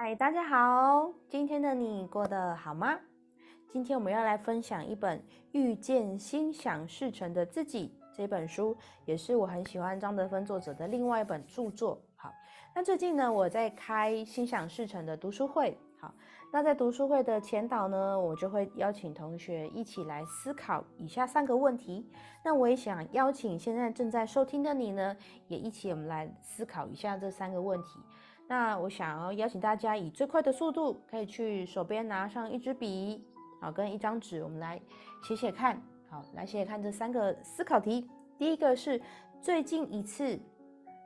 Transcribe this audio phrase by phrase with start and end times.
[0.00, 2.96] 嗨，大家好，今天的你过得好吗？
[3.72, 5.18] 今天我们要来分享一本
[5.50, 8.76] 《遇见心想事成的自己》这本书，
[9.06, 12.00] 也是我很喜欢张德芬作者的另外一本著作。
[12.14, 12.32] 好，
[12.76, 15.76] 那最近呢，我在开心想事成的读书会。
[16.00, 16.14] 好，
[16.52, 22.08] 那在读书会的前导呢，我就会邀请同学一起来思考以下三个问题。
[22.44, 25.16] 那我也想邀请现在正在收听的你呢，
[25.48, 27.98] 也一起我们来思考一下这三个问题。
[28.50, 33.22] 那我想要邀请大家以最快的速度，可以去手边拿上一支笔，
[33.60, 34.80] 好，跟一张纸，我们来
[35.22, 38.08] 写写看，好，来写写看这三个思考题。
[38.38, 38.98] 第一个是
[39.42, 40.40] 最近一次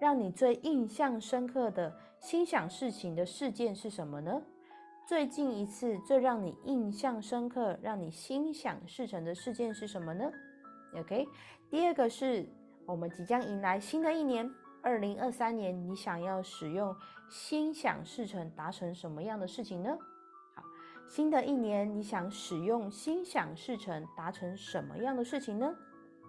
[0.00, 4.42] 让你最印象深刻的心想事情的事件是什么呢？
[5.06, 10.28] 最近一次最让你印象深刻、让你心想事成的事件是什么呢
[10.96, 11.24] ？OK。
[11.70, 12.44] 第二个是
[12.84, 14.50] 我们即将迎来新的一年。
[14.82, 16.94] 二零二三年，你想要使用
[17.28, 19.96] 心想事成达成什么样的事情呢？
[20.54, 20.62] 好，
[21.06, 25.74] 新的一年，你想使用心想事成达成什么样的事情呢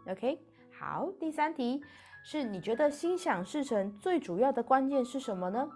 [0.08, 0.40] ？OK，
[0.78, 1.84] 好，第三题
[2.24, 5.70] 是你觉得心想事成最主要的关键是什么呢？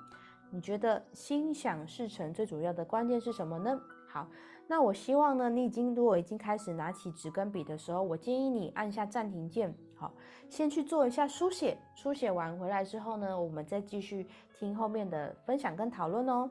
[0.51, 3.81] 你觉得心想事成最主要的关键是什么呢？
[4.07, 4.27] 好。
[4.73, 10.11] 那我希望呢，你已经如果已经开始拿起纸跟笔的时候，我建议你按下暂停键，好，
[10.49, 11.77] 先去做一下书写。
[11.93, 16.49] 书写完回来之后呢，我们再继续听后面的分享跟讨论哦。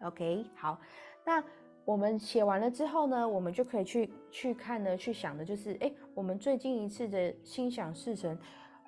[0.00, 0.80] OK，好，
[1.22, 1.44] 那
[1.84, 8.38] 我们写完了之后呢，我们就可以去去看呢，去想的就是，哎，我们最近一次的心想事成，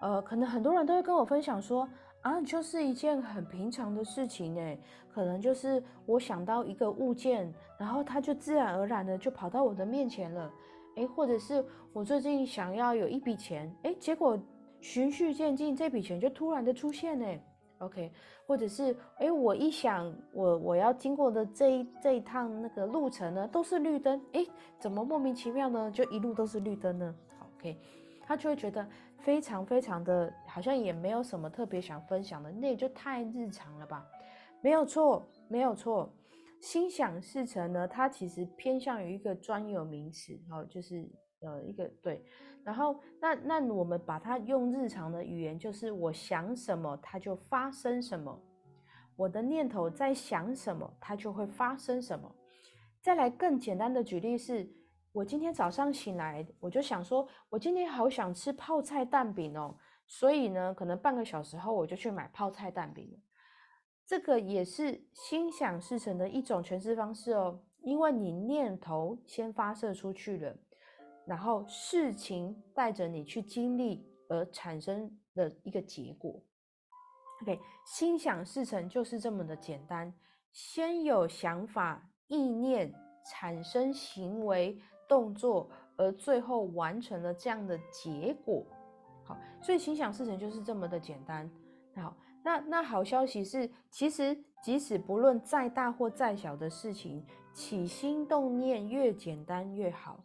[0.01, 1.87] 呃，可能很多人都会跟我分享说。
[2.25, 4.79] 啊，就是一件很平常的事情哎，
[5.13, 10.51] 可能就是我想到一个物件，然后它就自然而然的就跑到我的面前了，
[10.97, 14.39] 哎，或者是我最近想要有一笔钱，哎，结果
[14.81, 17.27] 循序渐进，这笔钱就突然的出现呢。
[17.81, 18.11] OK，
[18.47, 24.43] 或者是哎，我一想我我要经过的这一这一趟那个路程呢，都是绿灯，哎，
[24.79, 27.15] 怎么莫名其妙呢，就一路都是绿灯呢
[27.59, 27.79] ？OK。
[28.27, 34.07] 他就会觉得非常非常的，好像也没有什么特别想分享的，那也就太日常了吧？
[34.63, 36.15] 没有错，没有错。
[36.61, 41.11] 心想事成呢，它其实偏向于一个专有名词，哦，就是
[41.41, 42.25] 呃一个对。
[42.63, 48.41] 然后那那我们把它用日常的语言，就是我想什么，它就发生什么；
[49.17, 52.33] 我的念头在想什么，它就会发生什么。
[53.03, 54.71] 再来更简单的举例是。
[55.13, 59.73] 我今天早上醒来，我就想说，我今天好想吃泡菜蛋饼哦，
[60.07, 63.19] 所以呢，可能半个小时后我就去买泡菜蛋饼了。
[64.07, 70.57] 这个也是心想事成的一种诠释方式哦，因为你念头先发射出去了，
[71.27, 76.43] 然后事情带着你去经历而产生的一个结果。
[77.43, 80.15] OK，心想事成就是这么的简单，
[80.53, 82.95] 先有想法、意念，
[83.31, 84.79] 产生行为。
[85.07, 88.67] 动作，而最后完成了这样的结果，
[89.25, 91.51] 好，所以心想事成就是这么的简单。
[91.97, 100.21] 好，那那好消息是，其实即使不论再大或再小的事情，起心动念越简单越好。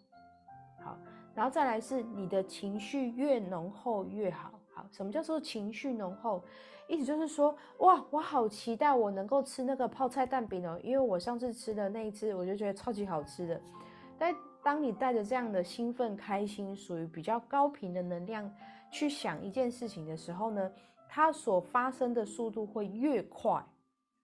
[0.84, 0.98] 好，
[1.34, 4.52] 然后再来是你的情绪越浓厚越好。
[4.74, 6.44] 好，什么叫做情绪浓厚？
[6.88, 13.62] 意思就是说，哇，我好期待我能够吃那个泡菜蛋饼哦，因为我上次吃的那一次，我就觉得超级好吃的，
[14.18, 14.36] 但。
[14.62, 18.54] 当你带着这样的兴奋、开心，属于比较高频的能量
[18.92, 20.72] 去想一件事情的时候呢，
[21.08, 23.64] 它所发生的速度会越快。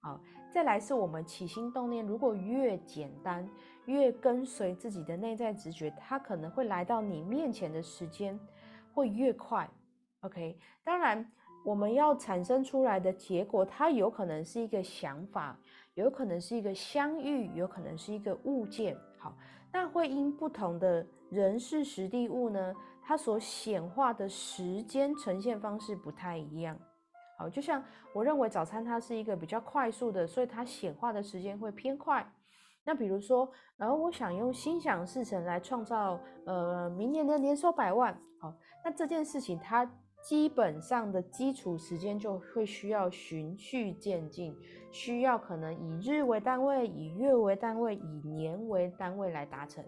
[0.01, 0.19] 好，
[0.51, 3.47] 再来是我们起心动念，如果越简单，
[3.85, 8.39] 越跟随自己的内在直觉，它可能会来到你面前的时间
[8.93, 9.69] 会越快。
[10.21, 11.31] OK，当然
[11.63, 15.57] 我们要产生出来的结果，它有可能是一个想法，
[15.95, 18.97] 有可能是一个相遇，有可能是一个物件。
[19.17, 19.35] 好。
[19.73, 22.73] 那会因不同的人事实地物呢，
[23.05, 26.77] 它所显化的时间呈现方式不太一样。
[27.37, 27.83] 好，就像
[28.13, 32.25] 我认为早餐它是一个比较快速的，所以它显化的时间会偏快。
[32.83, 38.53] 那比如说，然后我想用心想事成来创造呃明年的年收百万，好，
[38.83, 39.89] 那这件事情它。
[40.23, 44.57] 基本上的基础时间就会需要循序渐进，
[44.91, 49.85] 需要可能以日为单位，以月为单位，以年为单位来达成。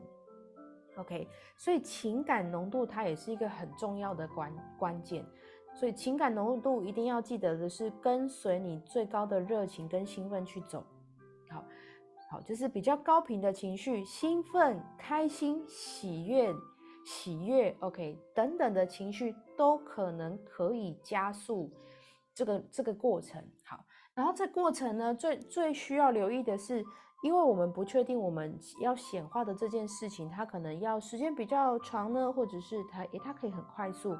[0.97, 5.25] OK，所以情感浓度它也是一个很重要的关关键。
[5.73, 10.83] 所以情感浓度一定要记得的是跟随你最高的热情跟兴奋去走。
[11.49, 11.63] 好，
[12.29, 16.53] 好，就是比较高频的情绪，兴奋、开心、喜悦。
[17.05, 21.71] 喜悦，OK，等等的情绪都可能可以加速
[22.33, 23.41] 这个这个过程。
[23.63, 26.83] 好，然后这过程呢，最最需要留意的是，
[27.23, 34.15] 因为我们不确定我们要显化的这件事情，它可能要时间比较长呢，或者是它诶它可以很快速。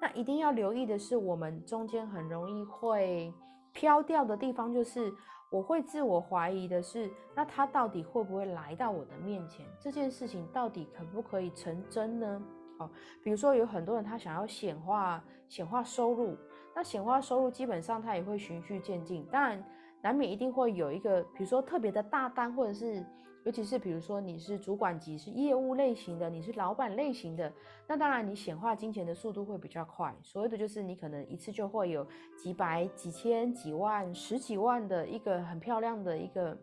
[0.00, 3.32] 那一定要留意的是，我们中间很容易会
[3.72, 5.12] 飘掉的地方，就是
[5.50, 9.64] 我会自我怀疑的是，那它到底会不会来到我的面前？
[9.78, 12.42] 这件事情到底可不可以成真呢？
[12.78, 12.90] 哦，
[13.22, 16.36] 比如说有很多人他想要显化显化收入，
[16.74, 19.64] 那显化收入基本上他也会循序渐进，当然
[20.02, 23.04] 难免一定会有一个，比如说特别的大单，或者是。
[23.44, 27.52] 尤其是比如说你是主管级，是业务类型的，你是老板类型的，
[27.88, 30.14] 那当然你显化金钱的速度会比较快。
[30.22, 32.06] 所谓的就是你可能一次就会有
[32.36, 36.56] 几百、几千、几万、十几万的一个很漂亮的一个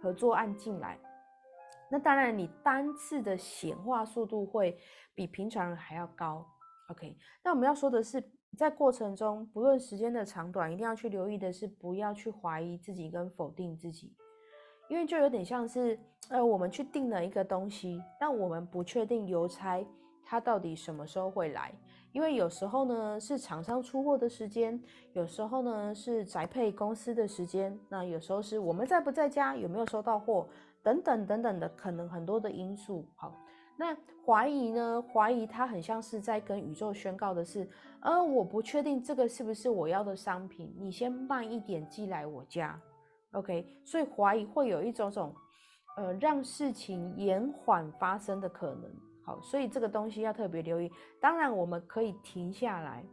[0.00, 0.98] 合作案进来。
[1.90, 4.78] 那当然你单次的显化速度会
[5.14, 6.42] 比平常人还要高。
[6.88, 8.18] OK，那我们要说的是，
[8.56, 14.14] 在过程中不论时间的长短，一定要去留意的是，不要去怀疑自己跟否定自己。
[14.88, 19.82] 因为就有点像是，呃，我们去订了一个东西，但我们不确定邮差
[20.22, 21.72] 他到底什么时候会来。
[22.12, 24.78] 因为有时候呢是厂商出货的时间，
[25.14, 30.46] 有时候呢是宅配公司的时间，那有时候是我们在不在家，有没有收到货，
[30.82, 33.06] 等等等等的，可能很多的因素。
[33.16, 33.34] 好，
[33.76, 35.02] 那怀疑呢？
[35.12, 37.68] 怀疑它很像是在跟宇宙宣告的是，
[38.00, 42.78] 呃，我不确定这个是不是我要的商品，你先慢一点寄来我家。
[43.32, 45.34] OK，所以怀疑会有一种种，
[45.96, 48.90] 呃，让事情延缓发生的可能。
[49.24, 50.92] 好，所以这个东西要特别留意。
[51.20, 53.04] 当然，我们可以停下来，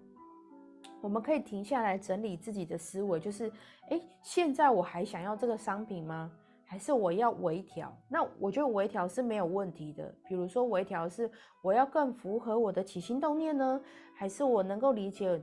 [1.02, 3.52] 我们可以停下来整理自己的思维，就是，
[3.90, 6.32] 哎，现在我还想要这个商品吗？
[6.70, 7.92] 还是我要微调？
[8.08, 10.14] 那我觉得微调是没有问题的。
[10.28, 11.28] 比如说，微调是
[11.64, 13.82] 我要更符合我的起心动念呢，
[14.16, 15.42] 还是我能够理解？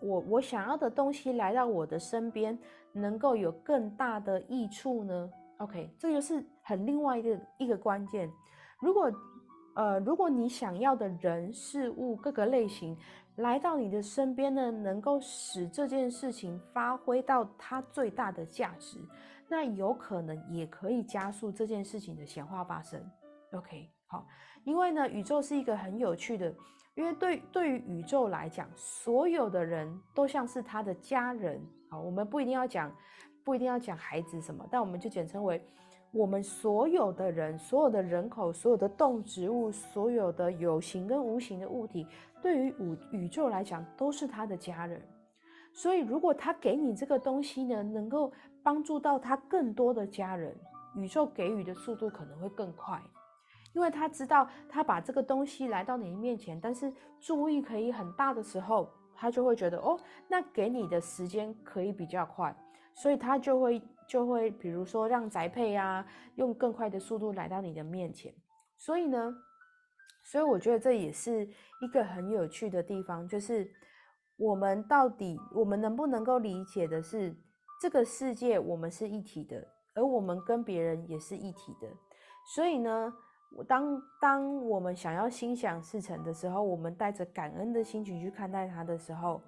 [0.00, 2.56] 我我想要的东西来到我的身边，
[2.92, 5.28] 能够有更大的益处呢
[5.58, 8.30] ？OK，这就是很另外一个一个关键。
[8.80, 9.12] 如果
[9.74, 12.96] 呃，如果你想要的人事物各个类型
[13.36, 18.98] 来到你的身边呢，能够使这件事情发挥到它最大的价值，
[19.52, 22.98] 那有可能也可以加速这件事情的显化发生。
[23.52, 24.26] OK，好，
[24.64, 26.54] 因为呢，宇宙是一个很有趣的。
[26.94, 31.60] 因为对对于宇宙来讲，所有的人都像是他的家人。
[31.90, 32.90] 好，我们不一定要讲，
[33.44, 35.62] 不一定要讲孩子什么，但我们就简称为
[36.12, 42.06] 我们所有的人，所有的人口，所有的动植物，所有的有形跟无形的物体，
[42.40, 44.98] 对于宇宇宙来讲都是他的家人。
[45.74, 48.30] 所以，如果他给你这个东西呢，能够
[48.62, 50.56] 帮助到他更多的家人，
[50.94, 53.02] 宇宙给予的速度可能会更快。
[53.74, 59.98] 因为他知道，他把这个东西来到你面前，但是注意可以很大的时候，他就会觉得哦，
[60.28, 62.54] 那给你的时间可以比较快，
[62.94, 68.34] 所以他就会就会比如说让宅配啊，用更快的速度来到你的面前。
[68.76, 69.34] 所以呢，
[70.22, 71.48] 所以我觉得这也是
[71.80, 73.66] 一个很有趣的地方，就是
[74.36, 77.34] 我们到底我们能不能够理解的是，
[77.82, 81.88] 这个世界我们是一体的，而我们跟别人也是一体的，
[82.54, 83.12] 所以呢。
[83.68, 89.42] 当当我们想要心想事成的时候，我们带着感恩的心情去看待它的时候，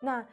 [0.00, 0.26] 那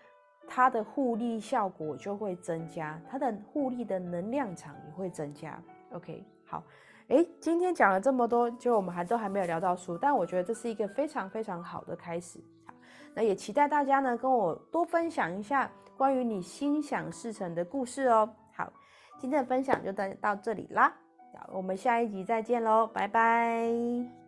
[0.47, 5.61] 它的互利效果就会增加，它的互利的能量场也会增加。
[5.91, 6.63] OK，好，
[7.09, 12.39] 诶，今天讲了这么多，就我们还都还没有聊到书，但我觉得这是一个非常非常好的开始。
[13.13, 18.27] 那也期待大家呢跟我多分享一下关于你心想事成的故事哦。
[18.55, 18.73] 好，
[19.19, 20.91] 今天的分享就到到这里啦。
[21.53, 24.20] 我们下一集再见喽，拜拜。